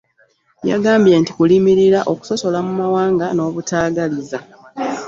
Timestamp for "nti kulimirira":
1.17-1.99